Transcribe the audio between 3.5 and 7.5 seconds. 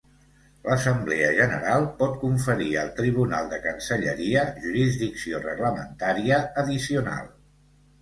de Cancelleria jurisdicció reglamentària addicional.